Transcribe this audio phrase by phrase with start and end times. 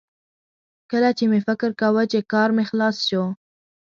[0.91, 3.23] کله چې مې فکر کاوه چې کار مې خلاص شو